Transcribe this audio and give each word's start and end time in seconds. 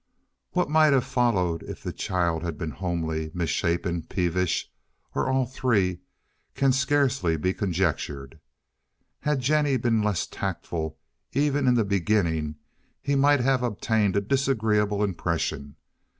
What 0.53 0.67
might 0.67 0.93
have 0.93 1.03
followed 1.05 1.61
if 1.61 1.83
the 1.83 1.93
child 1.93 2.41
had 2.41 2.57
been 2.57 2.71
homely, 2.71 3.29
misshapen, 3.35 4.01
peevish, 4.01 4.67
or 5.13 5.29
all 5.29 5.45
three, 5.45 5.99
can 6.55 6.71
scarcely 6.71 7.37
be 7.37 7.53
conjectured. 7.53 8.39
Had 9.19 9.41
Jennie 9.41 9.77
been 9.77 10.01
less 10.01 10.25
tactful, 10.25 10.97
even 11.33 11.67
in 11.67 11.75
the 11.75 11.85
beginning, 11.85 12.55
he 12.99 13.13
might 13.13 13.41
have 13.41 13.61
obtained 13.61 14.15
a 14.15 14.21
disagreeable 14.21 15.03
impression. 15.03 15.75